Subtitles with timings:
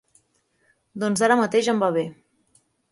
[1.03, 2.09] Doncs ara mateix em va bé.